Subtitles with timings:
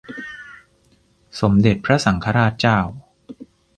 [1.39, 2.79] สมเด็จพระสังฆราชเจ้า